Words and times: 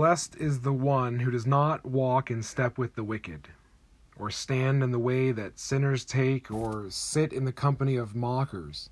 Blessed 0.00 0.36
is 0.36 0.60
the 0.60 0.72
one 0.72 1.18
who 1.18 1.30
does 1.30 1.46
not 1.46 1.84
walk 1.84 2.30
in 2.30 2.42
step 2.42 2.78
with 2.78 2.94
the 2.94 3.04
wicked, 3.04 3.48
or 4.16 4.30
stand 4.30 4.82
in 4.82 4.92
the 4.92 4.98
way 4.98 5.30
that 5.30 5.58
sinners 5.58 6.06
take, 6.06 6.50
or 6.50 6.86
sit 6.88 7.34
in 7.34 7.44
the 7.44 7.52
company 7.52 7.96
of 7.96 8.16
mockers, 8.16 8.88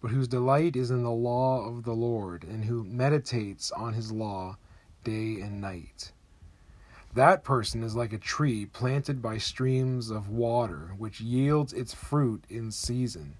but 0.00 0.10
whose 0.10 0.26
delight 0.26 0.76
is 0.76 0.90
in 0.90 1.02
the 1.02 1.10
law 1.10 1.68
of 1.68 1.82
the 1.82 1.92
Lord, 1.92 2.42
and 2.42 2.64
who 2.64 2.84
meditates 2.84 3.70
on 3.72 3.92
his 3.92 4.12
law 4.12 4.56
day 5.04 5.42
and 5.42 5.60
night. 5.60 6.10
That 7.12 7.44
person 7.44 7.82
is 7.82 7.94
like 7.94 8.14
a 8.14 8.18
tree 8.18 8.64
planted 8.64 9.20
by 9.20 9.36
streams 9.36 10.08
of 10.08 10.30
water, 10.30 10.94
which 10.96 11.20
yields 11.20 11.74
its 11.74 11.92
fruit 11.92 12.44
in 12.48 12.70
season, 12.70 13.34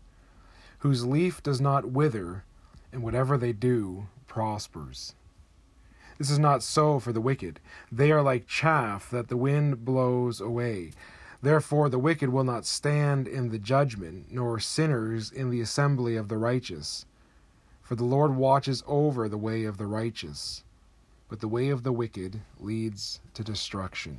whose 0.80 1.06
leaf 1.06 1.42
does 1.42 1.62
not 1.62 1.92
wither, 1.92 2.44
and 2.92 3.02
whatever 3.02 3.38
they 3.38 3.54
do 3.54 4.06
prospers. 4.26 5.14
This 6.20 6.30
is 6.30 6.38
not 6.38 6.62
so 6.62 7.00
for 7.00 7.12
the 7.12 7.20
wicked. 7.20 7.58
They 7.90 8.12
are 8.12 8.22
like 8.22 8.46
chaff 8.46 9.10
that 9.10 9.26
the 9.26 9.36
wind 9.36 9.84
blows 9.84 10.40
away. 10.40 10.92
Therefore, 11.42 11.88
the 11.88 11.98
wicked 11.98 12.28
will 12.28 12.44
not 12.44 12.64
stand 12.64 13.26
in 13.26 13.48
the 13.48 13.58
judgment, 13.58 14.26
nor 14.30 14.60
sinners 14.60 15.32
in 15.32 15.50
the 15.50 15.60
assembly 15.60 16.14
of 16.14 16.28
the 16.28 16.38
righteous. 16.38 17.06
For 17.82 17.96
the 17.96 18.04
Lord 18.04 18.36
watches 18.36 18.84
over 18.86 19.28
the 19.28 19.36
way 19.36 19.64
of 19.64 19.78
the 19.78 19.86
righteous 19.86 20.62
but 21.30 21.38
the 21.38 21.48
way 21.48 21.68
of 21.68 21.84
the 21.84 21.92
wicked 21.92 22.40
leads 22.58 23.20
to 23.34 23.44
destruction. 23.44 24.18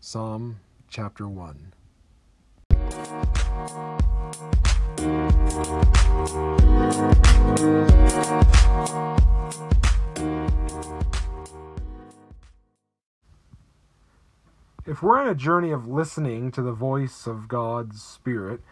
Psalm 0.00 0.58
chapter 0.88 1.28
1. 1.28 1.72
If 14.96 15.02
we're 15.02 15.20
on 15.20 15.28
a 15.28 15.34
journey 15.34 15.72
of 15.72 15.86
listening 15.86 16.50
to 16.52 16.62
the 16.62 16.72
voice 16.72 17.26
of 17.26 17.48
God's 17.48 18.00
Spirit, 18.00 18.62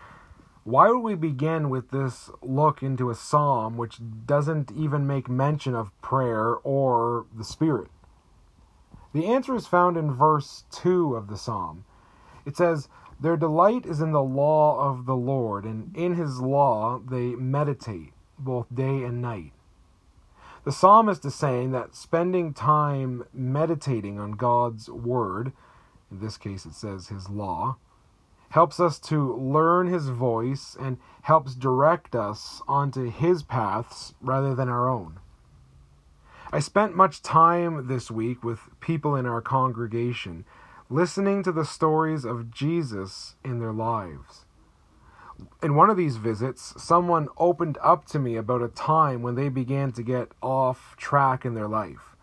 why 0.63 0.89
would 0.89 1.01
we 1.01 1.17
begin 1.17 1.69
with 1.69 1.91
this 1.91 2.31
look 2.41 2.83
into 2.83 3.11
a 3.11 3.15
psalm 3.15 3.77
which 3.77 4.01
doesn't 4.25 4.73
even 4.73 5.07
make 5.07 5.29
mention 5.29 5.75
of 5.75 5.93
prayer 6.01 6.55
or 6.63 7.27
the 7.37 7.45
Spirit? 7.45 7.89
The 9.13 9.27
answer 9.27 9.55
is 9.55 9.67
found 9.67 9.99
in 9.99 10.15
verse 10.15 10.65
2 10.71 11.15
of 11.15 11.29
the 11.29 11.37
psalm. 11.37 11.85
It 12.47 12.57
says, 12.57 12.89
Their 13.21 13.37
delight 13.37 13.85
is 13.85 14.01
in 14.01 14.13
the 14.13 14.23
law 14.23 14.81
of 14.81 15.05
the 15.05 15.17
Lord, 15.17 15.67
and 15.67 15.95
in 15.95 16.15
his 16.15 16.41
law 16.41 17.03
they 17.07 17.35
meditate 17.35 18.15
both 18.39 18.75
day 18.75 19.03
and 19.03 19.21
night. 19.21 19.53
The 20.65 20.73
psalmist 20.73 21.23
is 21.27 21.35
saying 21.35 21.73
that 21.73 21.95
spending 21.95 22.55
time 22.55 23.27
meditating 23.35 24.19
on 24.19 24.33
God's 24.33 24.89
word, 24.89 25.53
in 26.15 26.21
this 26.21 26.37
case 26.37 26.65
it 26.65 26.75
says 26.75 27.09
his 27.09 27.29
law, 27.29 27.77
helps 28.55 28.79
us 28.79 29.01
to 29.01 29.35
learn 29.35 29.89
His 29.89 30.11
voice, 30.11 30.77
and 30.79 30.99
helps 31.23 31.57
direct 31.57 32.15
us 32.15 32.63
onto 32.69 33.11
His 33.11 33.43
paths 33.43 34.15
rather 34.21 34.55
than 34.55 34.69
our 34.69 34.89
own. 34.89 35.19
I 36.53 36.61
spent 36.61 36.95
much 36.95 37.21
time 37.21 37.89
this 37.89 38.13
week 38.13 38.45
with 38.45 38.61
people 38.79 39.17
in 39.17 39.27
our 39.27 39.41
congregation 39.41 40.45
listening 40.89 41.43
to 41.43 41.51
the 41.51 41.65
stories 41.65 42.25
of 42.25 42.53
Jesus 42.53 43.35
in 43.45 43.59
their 43.59 43.73
lives. 43.73 44.45
In 45.61 45.75
one 45.75 45.91
of 45.91 45.97
these 45.97 46.19
visits, 46.19 46.81
someone 46.81 47.27
opened 47.37 47.77
up 47.83 48.07
to 48.07 48.21
me 48.21 48.37
about 48.37 48.63
a 48.63 48.69
time 48.69 49.21
when 49.21 49.35
they 49.35 49.49
began 49.49 49.91
to 49.93 50.03
get 50.05 50.31
off 50.41 50.95
track 50.97 51.45
in 51.45 51.55
their 51.55 51.67
life. 51.67 52.15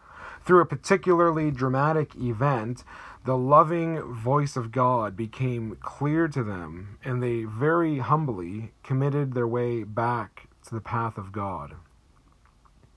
Through 0.45 0.61
a 0.61 0.65
particularly 0.65 1.51
dramatic 1.51 2.15
event, 2.15 2.85
the 3.23 3.37
loving 3.37 4.01
voice 4.01 4.55
of 4.55 4.71
God 4.71 5.15
became 5.15 5.77
clear 5.81 6.27
to 6.27 6.43
them, 6.43 6.97
and 7.03 7.21
they 7.21 7.43
very 7.43 7.99
humbly 7.99 8.71
committed 8.83 9.33
their 9.33 9.47
way 9.47 9.83
back 9.83 10.47
to 10.67 10.73
the 10.73 10.81
path 10.81 11.17
of 11.17 11.31
God. 11.31 11.75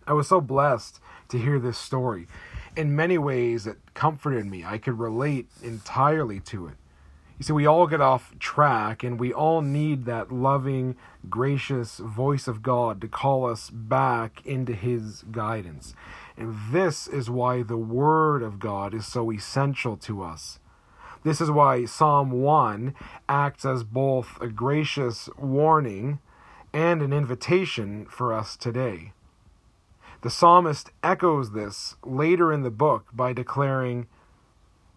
I 0.07 0.15
was 0.15 0.29
so 0.29 0.41
blessed 0.41 1.01
to 1.29 1.39
hear 1.39 1.59
this 1.59 1.77
story. 1.77 2.27
In 2.77 2.97
many 2.97 3.19
ways, 3.19 3.67
it 3.67 3.79
comforted 3.93 4.47
me. 4.47 4.65
I 4.65 4.79
could 4.79 4.99
relate 4.99 5.49
entirely 5.63 6.41
to 6.41 6.69
it. 6.69 6.75
You 7.39 7.45
see, 7.45 7.53
we 7.53 7.67
all 7.67 7.87
get 7.87 8.01
off 8.01 8.39
track, 8.39 9.03
and 9.03 9.19
we 9.19 9.33
all 9.33 9.61
need 9.61 10.05
that 10.05 10.33
loving, 10.33 10.97
gracious 11.29 11.99
voice 11.99 12.47
of 12.47 12.63
God 12.63 13.01
to 13.01 13.09
call 13.09 13.45
us 13.45 13.71
back 13.71 14.41
into 14.47 14.73
His 14.73 15.23
guidance. 15.31 15.95
And 16.37 16.57
this 16.71 17.07
is 17.07 17.31
why 17.31 17.63
the 17.63 17.77
Word 17.77 18.43
of 18.43 18.59
God 18.59 18.95
is 18.95 19.07
so 19.07 19.31
essential 19.31 19.97
to 19.99 20.23
us. 20.23 20.59
This 21.23 21.41
is 21.41 21.51
why 21.51 21.85
Psalm 21.85 22.31
1 22.31 22.95
acts 23.29 23.65
as 23.65 23.85
both 23.85 24.39
a 24.41 24.49
gracious 24.49 25.29
warning 25.39 26.19
and 26.73 27.01
an 27.01 27.13
invitation 27.13 28.05
for 28.07 28.33
us 28.33 28.57
today. 28.57 29.13
The 30.23 30.31
psalmist 30.31 30.91
echoes 31.03 31.53
this 31.53 31.97
later 32.05 32.53
in 32.53 32.63
the 32.63 32.71
book 32.71 33.09
by 33.13 33.33
declaring, 33.33 34.07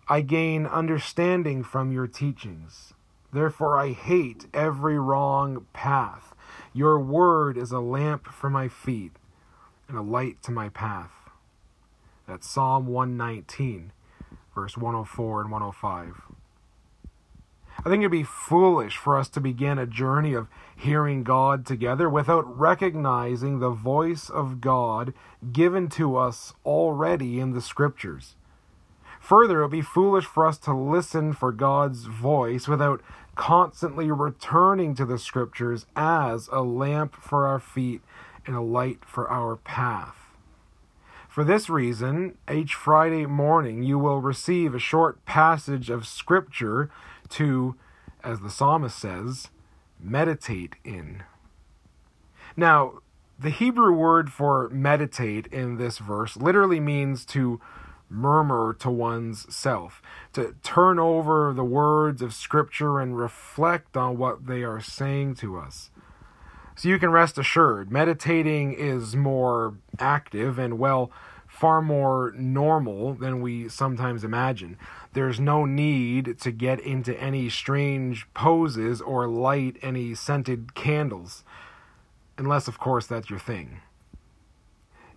I 0.09 0.21
gain 0.21 0.65
understanding 0.65 1.63
from 1.63 1.91
your 1.91 2.07
teachings. 2.07 2.93
Therefore, 3.31 3.77
I 3.77 3.91
hate 3.91 4.47
every 4.53 4.97
wrong 4.97 5.67
path. 5.73 6.33
Your 6.73 6.97
word 6.99 7.57
is 7.57 7.71
a 7.71 7.79
lamp 7.79 8.27
for 8.27 8.49
my 8.49 8.69
feet 8.69 9.11
and 9.87 9.97
a 9.97 10.01
light 10.01 10.41
to 10.43 10.51
my 10.51 10.69
path. 10.69 11.16
That's 12.27 12.49
Psalm 12.49 12.87
119, 12.87 13.93
verse 14.53 14.75
104 14.75 15.41
and 15.41 15.51
105. 15.51 16.21
I 17.79 17.89
think 17.89 18.01
it'd 18.01 18.11
be 18.11 18.23
foolish 18.23 18.97
for 18.97 19.17
us 19.17 19.29
to 19.29 19.39
begin 19.39 19.77
a 19.77 19.85
journey 19.85 20.33
of 20.33 20.49
hearing 20.75 21.23
God 21.23 21.65
together 21.65 22.09
without 22.09 22.59
recognizing 22.59 23.59
the 23.59 23.69
voice 23.69 24.29
of 24.29 24.59
God 24.59 25.13
given 25.53 25.87
to 25.89 26.17
us 26.17 26.53
already 26.65 27.39
in 27.39 27.53
the 27.53 27.61
scriptures. 27.61 28.35
Further, 29.21 29.59
it 29.59 29.63
would 29.63 29.71
be 29.71 29.81
foolish 29.81 30.25
for 30.25 30.45
us 30.45 30.57
to 30.59 30.73
listen 30.73 31.31
for 31.31 31.53
God's 31.53 32.05
voice 32.05 32.67
without 32.67 33.01
constantly 33.35 34.11
returning 34.11 34.95
to 34.95 35.05
the 35.05 35.19
scriptures 35.19 35.85
as 35.95 36.49
a 36.51 36.61
lamp 36.61 37.15
for 37.15 37.47
our 37.47 37.59
feet 37.59 38.01
and 38.45 38.55
a 38.55 38.61
light 38.61 39.05
for 39.05 39.29
our 39.29 39.55
path. 39.55 40.26
For 41.37 41.43
this 41.43 41.69
reason, 41.69 42.35
each 42.51 42.73
Friday 42.73 43.27
morning 43.27 43.83
you 43.83 43.99
will 43.99 44.21
receive 44.21 44.73
a 44.73 44.79
short 44.79 45.23
passage 45.23 45.91
of 45.91 46.07
Scripture 46.07 46.89
to, 47.29 47.75
as 48.23 48.39
the 48.39 48.49
psalmist 48.49 48.97
says, 48.97 49.49
meditate 49.99 50.77
in. 50.83 51.21
Now, 52.55 53.01
the 53.37 53.51
Hebrew 53.51 53.93
word 53.93 54.31
for 54.31 54.67
meditate 54.69 55.45
in 55.53 55.77
this 55.77 55.99
verse 55.99 56.37
literally 56.37 56.79
means 56.79 57.23
to 57.25 57.61
murmur 58.09 58.75
to 58.79 58.89
one's 58.89 59.45
self, 59.55 60.01
to 60.33 60.55
turn 60.63 60.97
over 60.97 61.53
the 61.53 61.63
words 61.63 62.23
of 62.23 62.33
Scripture 62.33 62.99
and 62.99 63.15
reflect 63.15 63.95
on 63.95 64.17
what 64.17 64.47
they 64.47 64.63
are 64.63 64.81
saying 64.81 65.35
to 65.35 65.59
us. 65.59 65.91
So 66.77 66.89
you 66.89 66.99
can 66.99 67.09
rest 67.09 67.39
assured, 67.39 67.91
meditating 67.91 68.73
is 68.73 69.15
more 69.15 69.73
active 69.97 70.59
and, 70.59 70.77
well, 70.77 71.11
far 71.47 71.81
more 71.81 72.31
normal 72.37 73.15
than 73.15 73.41
we 73.41 73.67
sometimes 73.67 74.23
imagine. 74.23 74.77
There's 75.13 75.39
no 75.39 75.65
need 75.65 76.39
to 76.39 76.51
get 76.51 76.79
into 76.79 77.19
any 77.19 77.49
strange 77.49 78.31
poses 78.35 79.01
or 79.01 79.27
light 79.27 79.77
any 79.81 80.13
scented 80.13 80.75
candles, 80.75 81.43
unless, 82.37 82.67
of 82.67 82.77
course, 82.77 83.07
that's 83.07 83.31
your 83.31 83.39
thing. 83.39 83.79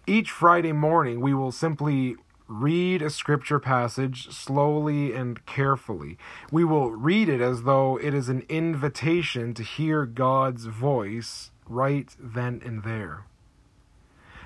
Each 0.06 0.30
Friday 0.30 0.72
morning, 0.72 1.20
we 1.20 1.34
will 1.34 1.52
simply 1.52 2.16
read 2.50 3.00
a 3.00 3.08
scripture 3.08 3.60
passage 3.60 4.28
slowly 4.30 5.14
and 5.14 5.46
carefully. 5.46 6.18
We 6.50 6.64
will 6.64 6.90
read 6.90 7.28
it 7.28 7.40
as 7.40 7.62
though 7.62 7.96
it 7.96 8.12
is 8.12 8.28
an 8.28 8.44
invitation 8.48 9.54
to 9.54 9.62
hear 9.62 10.04
God's 10.04 10.66
voice 10.66 11.52
right 11.68 12.14
then 12.18 12.60
and 12.64 12.82
there. 12.82 13.24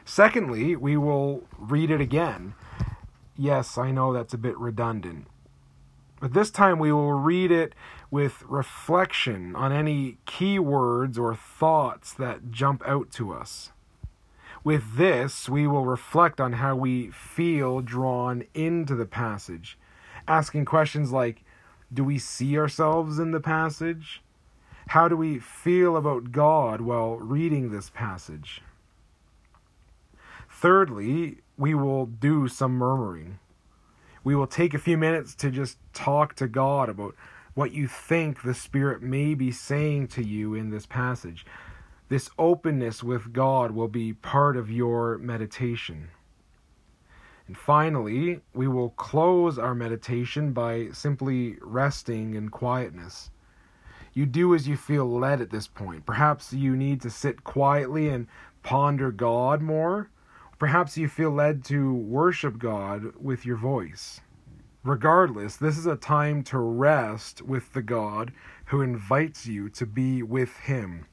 Secondly, 0.05 0.77
we 0.77 0.99
will 0.99 1.45
read 1.59 1.91
it 1.91 2.01
again. 2.01 2.55
Yes, 3.39 3.79
I 3.79 3.91
know 3.91 4.13
that's 4.13 4.35
a 4.35 4.39
bit 4.39 4.59
redundant. 4.59 5.27
But 6.21 6.35
this 6.35 6.51
time 6.51 6.79
we 6.79 6.93
will 6.93 7.15
read 7.15 7.51
it 7.51 7.75
with 8.11 8.45
reflection 8.47 9.57
on 9.57 9.73
any 9.73 10.19
key 10.27 10.59
words 10.59 11.19
or 11.19 11.35
thoughts 11.35 12.13
that 12.13 12.51
jump 12.51 12.83
out 12.87 13.11
to 13.13 13.33
us. 13.33 13.73
With 14.65 14.97
this, 14.97 15.47
we 15.47 15.67
will 15.67 15.85
reflect 15.85 16.41
on 16.41 16.55
how 16.55 16.75
we 16.75 17.11
feel 17.11 17.83
drawn 17.83 18.45
into 18.55 18.95
the 18.95 19.05
passage, 19.05 19.79
asking 20.27 20.65
questions 20.65 21.13
like 21.13 21.45
Do 21.93 22.03
we 22.03 22.19
see 22.19 22.57
ourselves 22.57 23.19
in 23.19 23.33
the 23.33 23.41
passage? 23.41 24.23
How 24.89 25.07
do 25.07 25.19
we 25.19 25.39
feel 25.39 25.99
about 25.99 26.33
God 26.33 26.81
while 26.81 27.17
reading 27.17 27.71
this 27.71 27.91
passage? 27.91 28.63
Thirdly, 30.51 31.39
we 31.59 31.75
will 31.75 32.07
do 32.07 32.49
some 32.49 32.73
murmuring. 32.73 33.39
We 34.23 34.35
will 34.35 34.47
take 34.47 34.73
a 34.73 34.79
few 34.79 34.97
minutes 34.97 35.35
to 35.37 35.51
just 35.51 35.77
talk 35.93 36.35
to 36.37 36.49
God 36.49 36.89
about 36.89 37.15
what 37.53 37.73
you 37.73 37.87
think 37.87 38.43
the 38.43 38.55
Spirit 38.55 39.03
may 39.03 39.35
be 39.35 39.53
saying 39.53 40.09
to 40.09 40.25
you 40.25 40.55
in 40.55 40.71
this 40.71 40.87
passage. 40.87 41.45
This 42.09 42.29
openness 42.39 43.03
with 43.03 43.33
God 43.33 43.71
will 43.71 43.89
be 43.89 44.13
part 44.13 44.57
of 44.57 44.71
your 44.71 45.17
meditation. 45.19 46.11
And 47.47 47.57
finally, 47.57 48.41
we 48.55 48.69
will 48.69 48.91
close 48.91 49.59
our 49.59 49.75
meditation 49.75 50.53
by 50.53 50.89
simply 50.93 51.57
resting 51.61 52.35
in 52.35 52.51
quietness. 52.51 53.31
You 54.13 54.27
do 54.27 54.55
as 54.55 54.69
you 54.69 54.77
feel 54.77 55.11
led 55.11 55.41
at 55.41 55.51
this 55.51 55.67
point. 55.67 56.07
Perhaps 56.07 56.53
you 56.53 56.77
need 56.77 57.01
to 57.03 57.11
sit 57.11 57.43
quietly 57.43 58.09
and 58.09 58.29
ponder 58.63 59.11
God 59.11 59.61
more. 59.61 60.11
Perhaps 60.59 60.97
you 60.97 61.09
feel 61.09 61.31
led 61.31 61.65
to 61.65 61.93
worship 61.93 62.59
God 62.59 63.13
with 63.21 63.45
your 63.45 63.57
voice. 63.57 64.21
Regardless, 64.85 65.57
this 65.57 65.79
is 65.79 65.87
a 65.87 65.97
time 65.97 66.43
to 66.45 66.59
rest 66.59 67.43
with 67.43 67.73
the 67.73 67.83
God 67.83 68.33
who 68.67 68.83
invites 68.83 69.47
you 69.47 69.69
to 69.71 69.87
be 69.87 70.23
with 70.23 70.57
Him. 70.59 71.07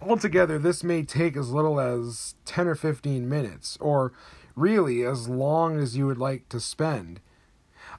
Altogether, 0.00 0.58
this 0.58 0.84
may 0.84 1.02
take 1.02 1.36
as 1.36 1.50
little 1.50 1.80
as 1.80 2.36
10 2.44 2.68
or 2.68 2.74
15 2.74 3.28
minutes, 3.28 3.76
or 3.80 4.12
really 4.54 5.04
as 5.04 5.28
long 5.28 5.78
as 5.78 5.96
you 5.96 6.06
would 6.06 6.18
like 6.18 6.48
to 6.48 6.60
spend. 6.60 7.20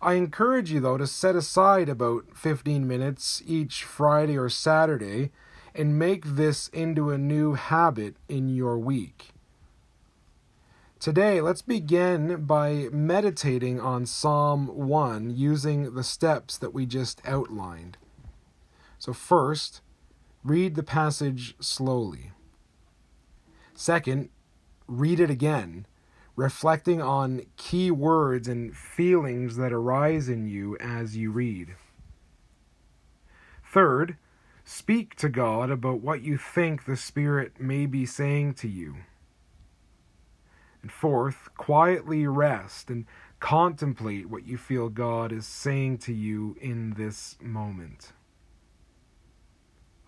I 0.01 0.13
encourage 0.13 0.71
you, 0.71 0.79
though, 0.79 0.97
to 0.97 1.07
set 1.07 1.35
aside 1.35 1.89
about 1.89 2.25
15 2.35 2.87
minutes 2.87 3.43
each 3.45 3.83
Friday 3.83 4.37
or 4.37 4.49
Saturday 4.49 5.31
and 5.75 5.99
make 5.99 6.25
this 6.25 6.69
into 6.69 7.09
a 7.09 7.17
new 7.17 7.53
habit 7.53 8.15
in 8.29 8.47
your 8.55 8.77
week. 8.77 9.29
Today, 10.99 11.41
let's 11.41 11.61
begin 11.61 12.45
by 12.45 12.87
meditating 12.91 13.79
on 13.79 14.05
Psalm 14.05 14.67
1 14.67 15.29
using 15.35 15.93
the 15.95 16.03
steps 16.03 16.57
that 16.57 16.73
we 16.73 16.85
just 16.85 17.21
outlined. 17.25 17.97
So, 18.97 19.13
first, 19.13 19.81
read 20.43 20.75
the 20.75 20.83
passage 20.83 21.55
slowly. 21.59 22.31
Second, 23.73 24.29
read 24.87 25.19
it 25.19 25.29
again 25.29 25.85
reflecting 26.39 27.01
on 27.01 27.45
key 27.57 27.91
words 27.91 28.47
and 28.47 28.73
feelings 28.73 29.57
that 29.57 29.73
arise 29.73 30.29
in 30.29 30.47
you 30.47 30.77
as 30.79 31.17
you 31.17 31.29
read. 31.29 31.75
Third, 33.73 34.15
speak 34.63 35.15
to 35.15 35.27
God 35.27 35.69
about 35.69 35.99
what 35.99 36.21
you 36.21 36.37
think 36.37 36.85
the 36.85 36.95
Spirit 36.95 37.59
may 37.59 37.85
be 37.85 38.05
saying 38.05 38.53
to 38.53 38.69
you. 38.69 38.95
And 40.81 40.89
fourth, 40.89 41.49
quietly 41.57 42.25
rest 42.25 42.89
and 42.89 43.05
contemplate 43.41 44.29
what 44.29 44.47
you 44.47 44.57
feel 44.57 44.87
God 44.87 45.33
is 45.33 45.45
saying 45.45 45.97
to 45.99 46.13
you 46.13 46.55
in 46.61 46.93
this 46.93 47.35
moment. 47.41 48.13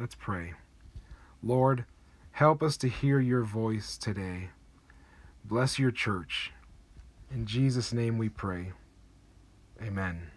Let's 0.02 0.16
pray. 0.16 0.56
Lord, 1.44 1.86
help 2.32 2.64
us 2.64 2.76
to 2.78 2.88
hear 2.90 3.20
your 3.20 3.44
voice 3.44 4.00
today. 4.00 4.50
Bless 5.46 5.78
your 5.78 5.92
church. 5.92 6.52
In 7.30 7.46
Jesus' 7.46 7.94
name 7.94 8.18
we 8.18 8.28
pray. 8.28 8.72
Amen. 9.80 10.32